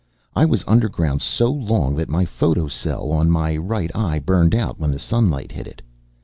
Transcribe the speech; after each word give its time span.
I 0.35 0.45
was 0.45 0.63
underground 0.65 1.21
so 1.21 1.51
long 1.51 1.95
that 1.97 2.07
the 2.07 2.25
photocell 2.25 3.11
on 3.11 3.29
my 3.29 3.55
right 3.55 3.95
eye 3.95 4.17
burned 4.17 4.55
out 4.55 4.79
when 4.79 4.89
the 4.89 4.97
sunlight 4.97 5.51
hit 5.51 5.67
it." 5.67 5.83